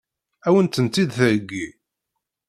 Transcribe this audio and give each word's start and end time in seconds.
Ad 0.47 0.51
wen-tent-id-theggi? 0.53 1.67